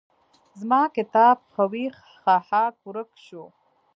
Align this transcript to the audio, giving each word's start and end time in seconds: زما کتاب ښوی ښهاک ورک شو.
زما 0.59 0.81
کتاب 0.95 1.37
ښوی 1.53 1.85
ښهاک 2.23 2.75
ورک 2.87 3.11
شو. 3.25 3.43